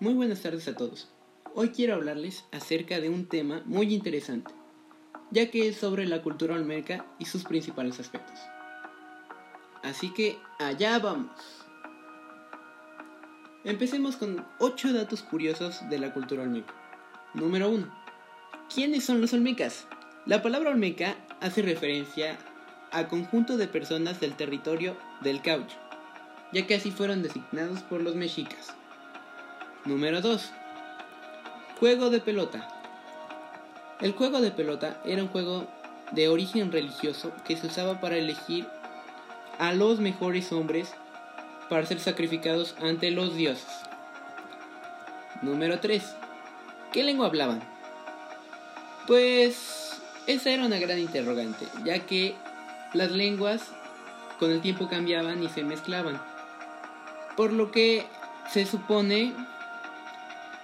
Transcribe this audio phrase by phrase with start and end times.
[0.00, 1.08] Muy buenas tardes a todos.
[1.56, 4.54] Hoy quiero hablarles acerca de un tema muy interesante,
[5.32, 8.38] ya que es sobre la cultura olmeca y sus principales aspectos.
[9.82, 11.32] Así que allá vamos.
[13.64, 16.72] Empecemos con 8 datos curiosos de la cultura olmeca.
[17.34, 17.92] Número 1.
[18.72, 19.88] ¿Quiénes son los olmecas?
[20.26, 22.38] La palabra olmeca hace referencia
[22.92, 25.76] a conjunto de personas del territorio del caucho,
[26.52, 28.76] ya que así fueron designados por los mexicas.
[29.88, 30.50] Número 2.
[31.80, 32.68] Juego de pelota.
[34.02, 35.66] El juego de pelota era un juego
[36.12, 38.66] de origen religioso que se usaba para elegir
[39.58, 40.92] a los mejores hombres
[41.70, 43.80] para ser sacrificados ante los dioses.
[45.40, 46.04] Número 3.
[46.92, 47.62] ¿Qué lengua hablaban?
[49.06, 52.34] Pues esa era una gran interrogante, ya que
[52.92, 53.62] las lenguas
[54.38, 56.20] con el tiempo cambiaban y se mezclaban.
[57.38, 58.04] Por lo que
[58.52, 59.32] se supone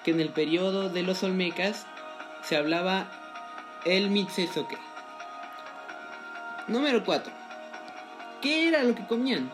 [0.05, 1.87] que en el periodo de los Olmecas
[2.43, 3.11] se hablaba
[3.85, 4.77] el Mitsesoque.
[6.69, 7.33] Número 4.
[8.41, 9.51] ¿Qué era lo que comían?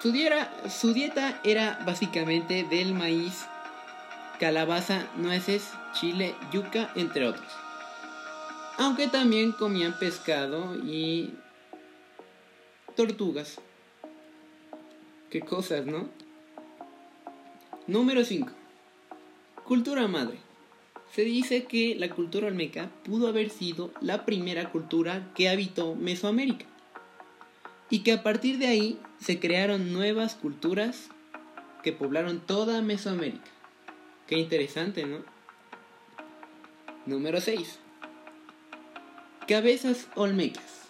[0.00, 0.12] Su,
[0.68, 3.46] su dieta era básicamente del maíz,
[4.38, 7.46] calabaza, nueces, chile, yuca, entre otros.
[8.78, 11.34] Aunque también comían pescado y
[12.96, 13.60] tortugas.
[15.30, 16.08] Qué cosas, ¿no?
[17.86, 18.61] Número 5.
[19.72, 20.36] Cultura madre.
[21.14, 26.66] Se dice que la cultura olmeca pudo haber sido la primera cultura que habitó Mesoamérica
[27.88, 31.08] y que a partir de ahí se crearon nuevas culturas
[31.82, 33.50] que poblaron toda Mesoamérica.
[34.26, 35.24] Qué interesante, ¿no?
[37.06, 37.78] Número 6.
[39.48, 40.82] Cabezas olmecas.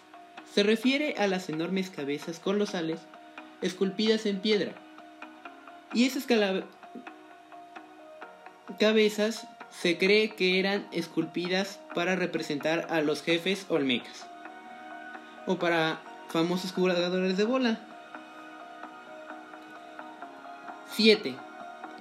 [0.53, 2.99] Se refiere a las enormes cabezas colosales
[3.61, 4.75] esculpidas en piedra.
[5.93, 6.25] Y esas
[8.79, 14.25] cabezas se cree que eran esculpidas para representar a los jefes olmecas
[15.45, 15.99] o para
[16.29, 17.79] famosos jugadores de bola.
[20.91, 21.35] 7.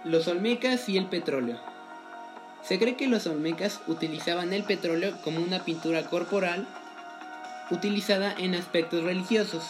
[0.05, 1.59] Los olmecas y el petróleo.
[2.63, 6.69] Se cree que los olmecas utilizaban el petróleo como una pintura corporal
[7.71, 9.65] utilizada en aspectos religiosos.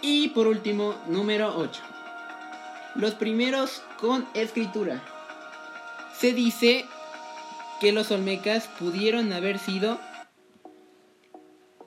[0.00, 1.82] Y por último, número 8
[2.94, 5.02] los primeros con escritura.
[6.18, 6.84] Se dice
[7.80, 9.98] que los olmecas pudieron haber sido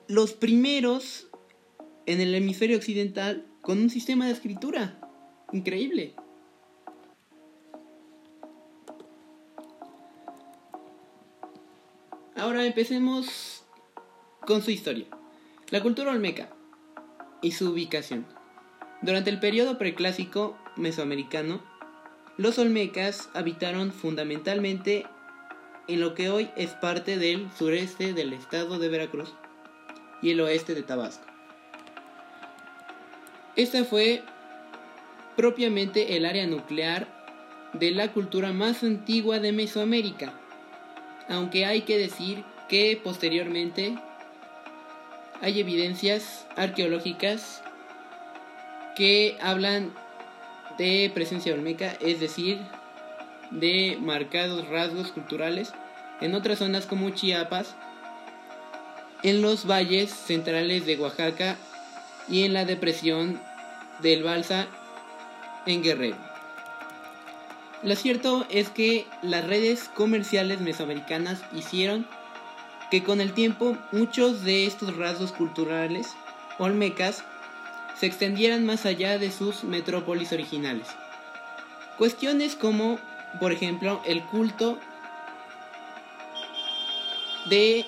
[0.08, 1.28] los primeros
[2.06, 5.00] en el hemisferio occidental con un sistema de escritura.
[5.52, 6.14] Increíble.
[12.36, 13.64] Ahora empecemos
[14.46, 15.06] con su historia.
[15.70, 16.50] La cultura olmeca
[17.42, 18.26] y su ubicación.
[19.02, 21.60] Durante el periodo preclásico mesoamericano,
[22.36, 25.06] los olmecas habitaron fundamentalmente
[25.88, 29.32] en lo que hoy es parte del sureste del estado de Veracruz
[30.22, 31.24] y el oeste de Tabasco.
[33.54, 34.22] Esta fue
[35.36, 37.06] propiamente el área nuclear
[37.72, 40.32] de la cultura más antigua de Mesoamérica,
[41.28, 43.96] aunque hay que decir que posteriormente
[45.40, 47.62] hay evidencias arqueológicas
[48.96, 49.92] que hablan
[50.78, 52.58] de presencia olmeca, es decir,
[53.50, 55.72] de marcados rasgos culturales
[56.20, 57.74] en otras zonas como Chiapas,
[59.22, 61.56] en los valles centrales de Oaxaca
[62.28, 63.40] y en la depresión
[64.00, 64.66] del Balsa
[65.66, 66.16] en Guerrero.
[67.82, 72.06] Lo cierto es que las redes comerciales mesoamericanas hicieron
[72.90, 76.08] que con el tiempo muchos de estos rasgos culturales
[76.58, 77.24] olmecas
[77.98, 80.86] se extendieran más allá de sus metrópolis originales.
[81.98, 82.98] Cuestiones como,
[83.40, 84.78] por ejemplo, el culto
[87.48, 87.86] de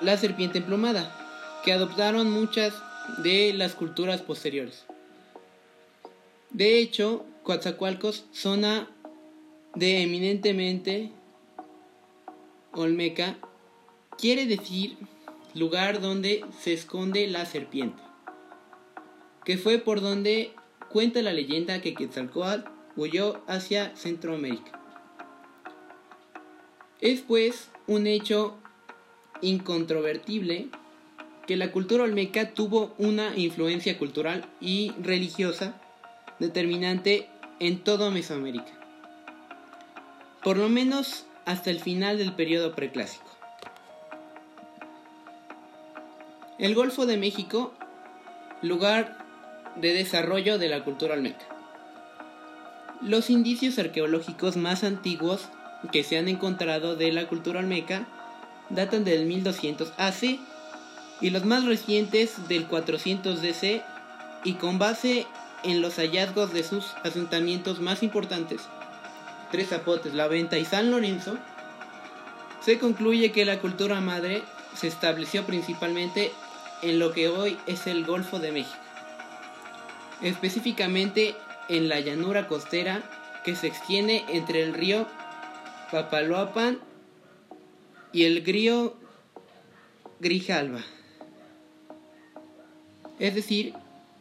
[0.00, 1.16] la serpiente emplumada,
[1.64, 2.74] que adoptaron muchas
[3.18, 4.84] de las culturas posteriores.
[6.50, 8.88] De hecho, Coatzacoalcos, zona
[9.74, 11.10] de eminentemente
[12.72, 13.36] olmeca,
[14.16, 14.96] quiere decir
[15.54, 18.09] lugar donde se esconde la serpiente
[19.44, 20.52] que fue por donde
[20.90, 24.78] cuenta la leyenda que Quetzalcoatl huyó hacia Centroamérica.
[27.00, 28.58] Es pues un hecho
[29.40, 30.68] incontrovertible
[31.46, 35.80] que la cultura olmeca tuvo una influencia cultural y religiosa
[36.38, 37.28] determinante
[37.58, 38.72] en toda Mesoamérica,
[40.42, 43.26] por lo menos hasta el final del periodo preclásico.
[46.58, 47.72] El Golfo de México,
[48.62, 49.29] lugar
[49.80, 51.44] de desarrollo de la cultura olmeca.
[53.00, 55.48] Los indicios arqueológicos más antiguos
[55.92, 58.06] que se han encontrado de la cultura olmeca
[58.68, 60.38] datan del 1200 AC
[61.20, 63.82] y los más recientes del 400 DC
[64.44, 65.26] y con base
[65.62, 68.62] en los hallazgos de sus asentamientos más importantes,
[69.50, 71.36] Tres Zapotes, La Venta y San Lorenzo,
[72.64, 74.42] se concluye que la cultura madre
[74.74, 76.32] se estableció principalmente
[76.82, 78.78] en lo que hoy es el Golfo de México,
[80.22, 81.34] específicamente
[81.68, 83.02] en la llanura costera
[83.44, 85.06] que se extiende entre el río
[85.90, 86.78] Papaloapan
[88.12, 88.96] y el río
[90.20, 90.80] Grijalva.
[93.18, 93.74] Es decir,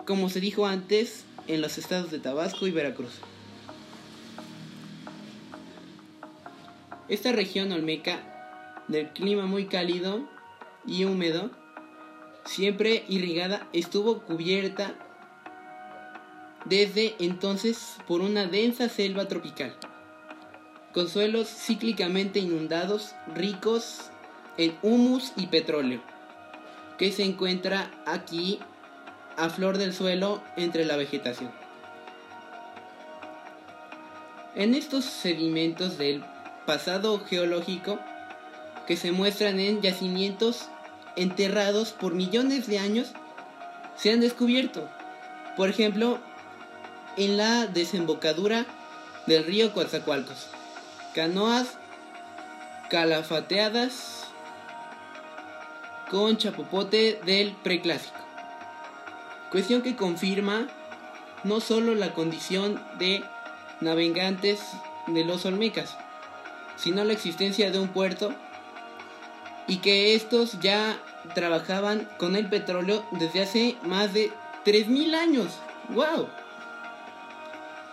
[0.05, 3.19] como se dijo antes, en los estados de Tabasco y Veracruz.
[7.07, 10.29] Esta región olmeca, del clima muy cálido
[10.85, 11.49] y húmedo,
[12.45, 14.95] siempre irrigada, estuvo cubierta
[16.65, 19.75] desde entonces por una densa selva tropical,
[20.93, 24.11] con suelos cíclicamente inundados, ricos
[24.57, 26.01] en humus y petróleo,
[26.97, 28.59] que se encuentra aquí
[29.37, 31.51] a flor del suelo entre la vegetación.
[34.55, 36.23] En estos sedimentos del
[36.65, 37.99] pasado geológico
[38.85, 40.67] que se muestran en yacimientos
[41.15, 43.13] enterrados por millones de años
[43.95, 44.89] se han descubierto.
[45.55, 46.19] Por ejemplo,
[47.19, 48.65] en la desembocadura
[49.27, 50.47] del río Coatzacoalcos.
[51.13, 51.67] Canoas
[52.89, 54.23] calafateadas
[56.09, 58.17] con chapopote del preclásico.
[59.51, 60.67] Cuestión que confirma
[61.43, 63.21] no solo la condición de
[63.81, 64.61] navegantes
[65.07, 65.97] de los olmecas,
[66.77, 68.33] sino la existencia de un puerto
[69.67, 70.97] y que estos ya
[71.35, 74.31] trabajaban con el petróleo desde hace más de
[74.65, 75.47] 3.000 años.
[75.89, 76.29] ¡Wow!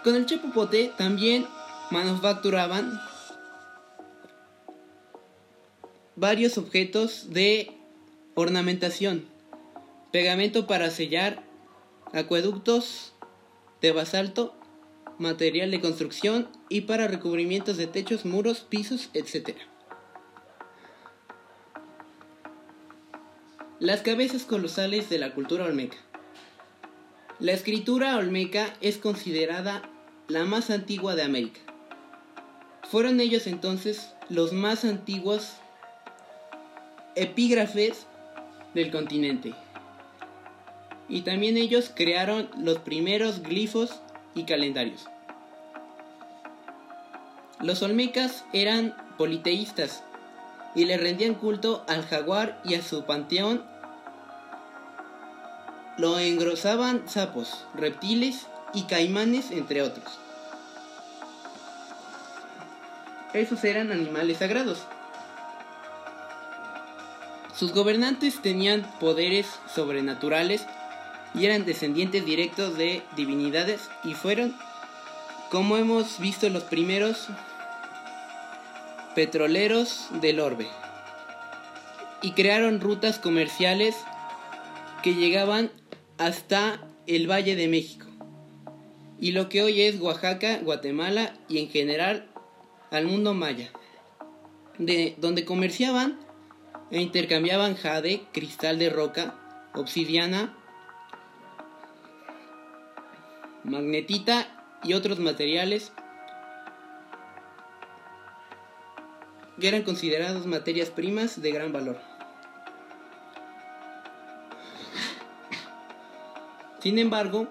[0.07, 1.49] Con el chapopote también
[1.91, 2.93] manufacturaban
[6.15, 7.73] varios objetos de
[8.37, 9.27] ornamentación,
[10.13, 11.43] pegamento para sellar
[12.13, 13.15] acueductos
[13.81, 14.55] de basalto,
[15.19, 19.57] material de construcción y para recubrimientos de techos, muros, pisos, etc.
[23.81, 25.97] Las cabezas colosales de la cultura olmeca.
[27.41, 29.91] La escritura olmeca es considerada
[30.29, 31.61] la más antigua de América.
[32.91, 35.55] Fueron ellos entonces los más antiguos
[37.15, 38.07] epígrafes
[38.75, 39.55] del continente.
[41.09, 44.01] Y también ellos crearon los primeros glifos
[44.35, 45.07] y calendarios.
[47.61, 50.03] Los olmecas eran politeístas
[50.75, 53.65] y le rendían culto al jaguar y a su panteón
[55.97, 60.19] lo engrosaban sapos, reptiles y caimanes, entre otros.
[63.33, 64.87] Esos eran animales sagrados.
[67.55, 70.67] Sus gobernantes tenían poderes sobrenaturales
[71.35, 74.55] y eran descendientes directos de divinidades y fueron,
[75.51, 77.29] como hemos visto, los primeros
[79.15, 80.69] petroleros del orbe.
[82.23, 83.97] Y crearon rutas comerciales
[85.03, 85.71] que llegaban
[86.19, 88.06] hasta el Valle de México
[89.19, 92.29] y lo que hoy es Oaxaca, Guatemala y en general
[92.91, 93.71] al mundo maya,
[94.79, 96.19] de donde comerciaban
[96.91, 99.35] e intercambiaban jade, cristal de roca,
[99.75, 100.55] obsidiana,
[103.65, 104.47] magnetita
[104.85, 105.93] y otros materiales
[109.61, 111.99] que eran considerados materias primas de gran valor.
[116.81, 117.49] Sin embargo,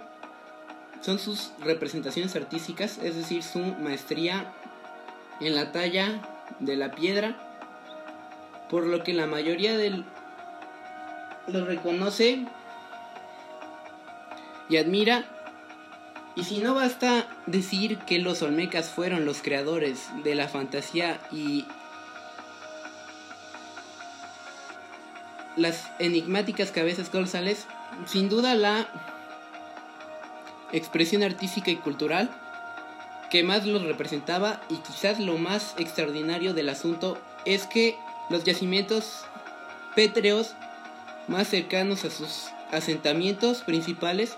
[1.05, 4.51] son sus representaciones artísticas, es decir, su maestría
[5.39, 6.19] en la talla
[6.59, 7.37] de la piedra,
[8.71, 10.03] por lo que la mayoría del
[11.47, 12.47] lo reconoce
[14.67, 15.25] y admira.
[16.35, 21.65] Y si no basta decir que los olmecas fueron los creadores de la fantasía y
[25.55, 27.67] las enigmáticas cabezas colosales,
[28.07, 29.14] sin duda la
[30.71, 32.29] expresión artística y cultural
[33.29, 37.97] que más los representaba y quizás lo más extraordinario del asunto es que
[38.29, 39.25] los yacimientos
[39.95, 40.55] pétreos
[41.27, 44.37] más cercanos a sus asentamientos principales,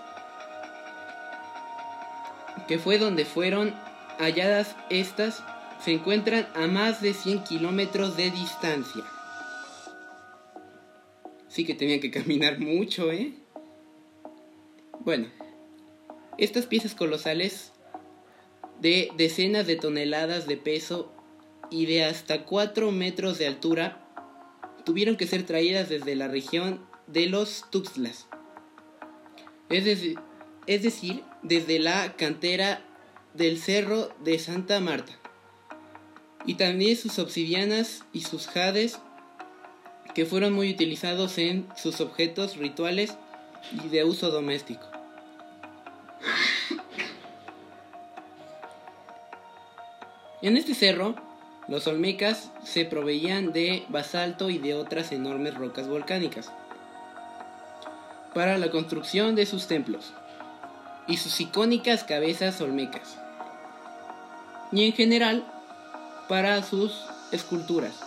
[2.66, 3.74] que fue donde fueron
[4.18, 5.42] halladas estas,
[5.84, 9.04] se encuentran a más de 100 kilómetros de distancia.
[11.48, 13.32] Sí que tenían que caminar mucho, ¿eh?
[15.00, 15.28] Bueno,
[16.38, 17.72] estas piezas colosales
[18.80, 21.12] de decenas de toneladas de peso
[21.70, 24.04] y de hasta 4 metros de altura
[24.84, 28.28] tuvieron que ser traídas desde la región de los Tuxtlas.
[29.68, 29.84] Es
[30.66, 32.82] es decir, desde la cantera
[33.34, 35.12] del Cerro de Santa Marta.
[36.46, 38.98] Y también sus obsidianas y sus jades
[40.14, 43.14] que fueron muy utilizados en sus objetos rituales
[43.72, 44.97] y de uso doméstico.
[50.40, 51.16] En este cerro,
[51.66, 56.52] los olmecas se proveían de basalto y de otras enormes rocas volcánicas
[58.34, 60.12] para la construcción de sus templos
[61.08, 63.18] y sus icónicas cabezas olmecas,
[64.70, 65.44] y en general
[66.28, 67.98] para sus esculturas.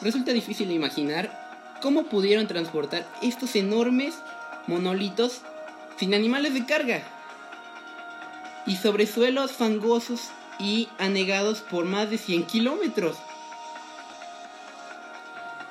[0.00, 4.14] Resulta difícil imaginar cómo pudieron transportar estos enormes
[4.68, 5.40] monolitos
[5.96, 7.02] sin animales de carga
[8.64, 13.16] y sobre suelos fangosos y anegados por más de 100 kilómetros.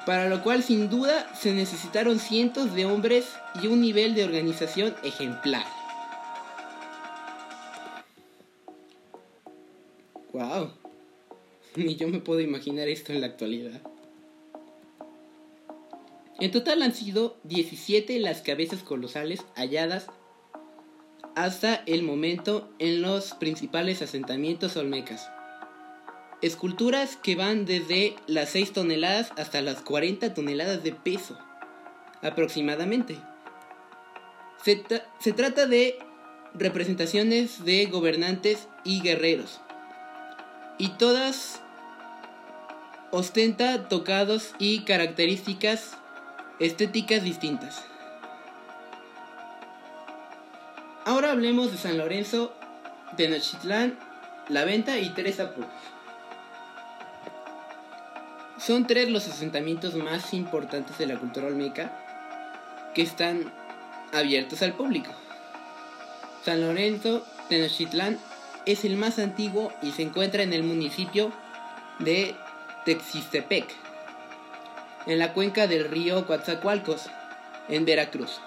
[0.05, 3.25] Para lo cual sin duda se necesitaron cientos de hombres
[3.61, 5.65] y un nivel de organización ejemplar.
[10.31, 10.71] Wow.
[11.75, 13.81] Ni yo me puedo imaginar esto en la actualidad.
[16.39, 20.07] En total han sido 17 las cabezas colosales halladas
[21.37, 25.29] hasta el momento en los principales asentamientos olmecas.
[26.41, 31.37] Esculturas que van desde las 6 toneladas hasta las 40 toneladas de peso,
[32.23, 33.19] aproximadamente.
[34.65, 34.83] Se,
[35.19, 35.99] se trata de
[36.55, 39.61] representaciones de gobernantes y guerreros,
[40.79, 41.61] y todas
[43.11, 45.97] ostenta tocados y características
[46.59, 47.85] estéticas distintas.
[51.07, 52.53] Ahora hablemos de San Lorenzo,
[53.15, 53.97] Tenochtitlán,
[54.49, 55.69] La Venta y Tres Apuros.
[58.57, 61.93] Son tres los asentamientos más importantes de la cultura olmeca
[62.93, 63.53] que están
[64.11, 65.13] abiertos al público.
[66.43, 68.19] San Lorenzo, Tenochtitlán
[68.65, 71.31] es el más antiguo y se encuentra en el municipio
[71.99, 72.35] de
[72.83, 73.65] Texistepec,
[75.05, 77.05] en la cuenca del río Coatzacoalcos,
[77.69, 78.41] en Veracruz.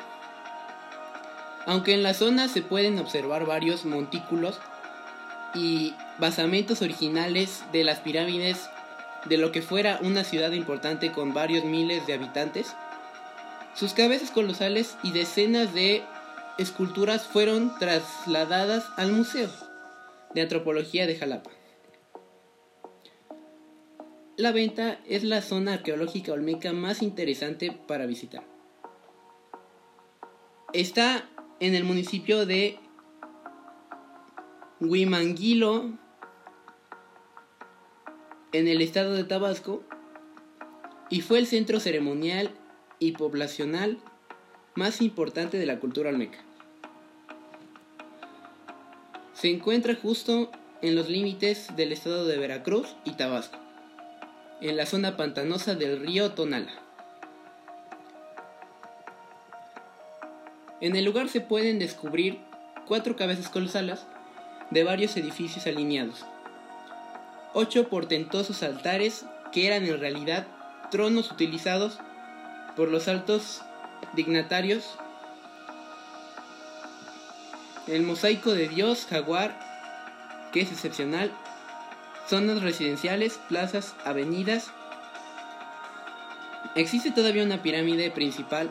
[1.71, 4.59] Aunque en la zona se pueden observar varios montículos
[5.55, 8.69] y basamentos originales de las pirámides
[9.27, 12.75] de lo que fuera una ciudad importante con varios miles de habitantes,
[13.77, 16.03] sus cabezas colosales y decenas de
[16.59, 19.49] esculturas fueron trasladadas al Museo
[20.35, 21.51] de Antropología de Jalapa.
[24.37, 28.43] La Venta es la zona arqueológica olmeca más interesante para visitar.
[30.73, 31.29] Está
[31.61, 32.79] en el municipio de
[34.81, 35.91] Huimanguilo,
[38.53, 39.85] en el estado de Tabasco,
[41.11, 42.51] y fue el centro ceremonial
[42.99, 43.99] y poblacional
[44.75, 46.39] más importante de la cultura olmeca.
[49.35, 50.51] Se encuentra justo
[50.83, 53.59] en los límites del estado de Veracruz y Tabasco,
[54.63, 56.90] en la zona pantanosa del río Tonala.
[60.81, 62.41] En el lugar se pueden descubrir
[62.89, 64.01] cuatro cabezas colosales
[64.71, 66.25] de varios edificios alineados,
[67.53, 70.47] ocho portentosos altares que eran en realidad
[70.91, 71.99] tronos utilizados
[72.77, 73.61] por los altos
[74.15, 74.97] dignatarios,
[77.87, 79.59] el mosaico de Dios jaguar,
[80.53, 81.31] que es excepcional,
[82.27, 84.71] zonas residenciales, plazas, avenidas.
[86.75, 88.71] Existe todavía una pirámide principal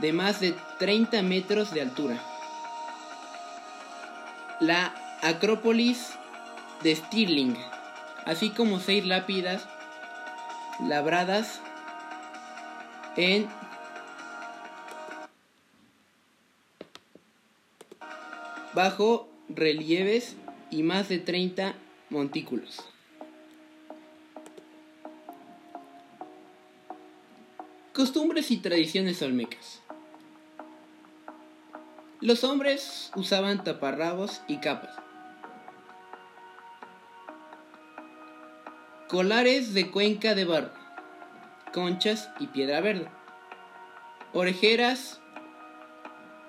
[0.00, 2.22] de más de 30 metros de altura.
[4.60, 6.12] La Acrópolis
[6.82, 7.56] de Stirling,
[8.24, 9.66] así como seis lápidas
[10.86, 11.60] labradas
[13.16, 13.48] en
[18.74, 20.36] bajo relieves
[20.70, 21.74] y más de 30
[22.10, 22.80] montículos.
[27.92, 29.82] Costumbres y tradiciones olmecas.
[32.20, 34.90] Los hombres usaban taparrabos y capas.
[39.06, 40.72] Colares de cuenca de barro,
[41.72, 43.08] conchas y piedra verde.
[44.32, 45.20] Orejeras,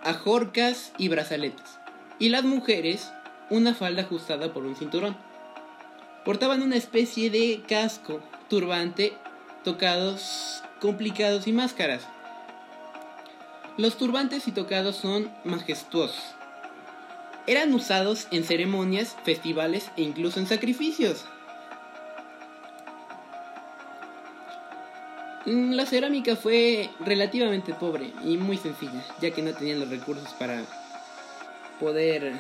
[0.02, 1.78] ajorcas y brazaletes.
[2.18, 3.14] Y las mujeres,
[3.52, 5.16] una falda ajustada por un cinturón.
[6.26, 9.14] Portaban una especie de casco, turbante,
[9.64, 12.08] tocados complicados y máscaras.
[13.80, 16.36] Los turbantes y tocados son majestuosos.
[17.48, 21.24] eran usados en ceremonias, festivales e incluso en sacrificios.
[25.46, 30.28] Mm, la cerámica fue relativamente pobre y muy sencilla, ya que no tenían los recursos
[30.34, 30.62] para
[31.80, 32.34] poder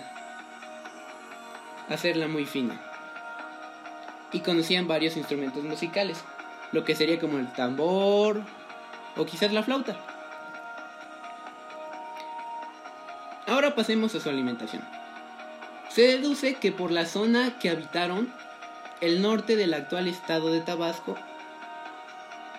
[1.87, 2.81] hacerla muy fina.
[4.33, 6.17] Y conocían varios instrumentos musicales,
[6.73, 8.43] lo que sería como el tambor
[9.15, 10.18] o quizás la flauta.
[13.49, 14.83] Ahora pasemos a su alimentación.
[15.89, 18.31] Se deduce que por la zona que habitaron,
[19.01, 21.15] el norte del actual estado de Tabasco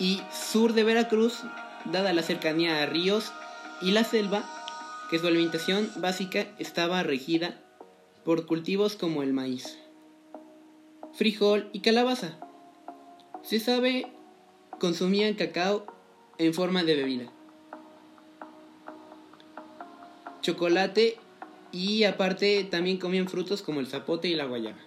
[0.01, 1.45] y sur de Veracruz,
[1.85, 3.33] dada la cercanía a ríos
[3.81, 4.43] y la selva,
[5.11, 7.61] que su alimentación básica estaba regida
[8.25, 9.79] por cultivos como el maíz,
[11.13, 12.37] frijol y calabaza.
[13.43, 14.13] Se sabe
[14.81, 15.87] consumían cacao
[16.39, 17.33] en forma de bebida,
[20.41, 21.17] chocolate
[21.73, 24.79] y aparte también comían frutos como el zapote y la guayaba.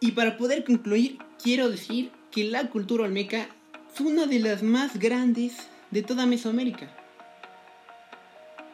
[0.00, 3.48] Y para poder concluir, quiero decir que la cultura olmeca
[3.92, 6.88] fue una de las más grandes de toda Mesoamérica.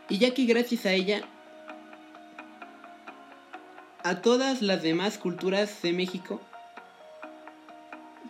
[0.09, 1.23] Y ya que gracias a ella,
[4.05, 6.41] a todas las demás culturas de México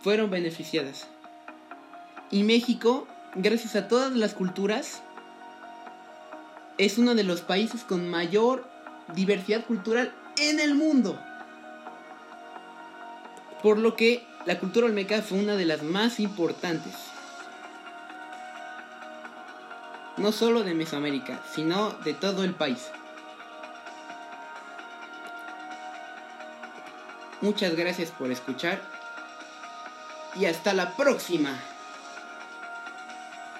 [0.01, 1.07] fueron beneficiadas.
[2.29, 5.01] Y México, gracias a todas las culturas,
[6.77, 8.67] es uno de los países con mayor
[9.13, 11.17] diversidad cultural en el mundo.
[13.63, 16.93] Por lo que la cultura olmeca fue una de las más importantes.
[20.17, 22.89] No solo de Mesoamérica, sino de todo el país.
[27.41, 28.81] Muchas gracias por escuchar
[30.35, 31.57] y hasta la próxima.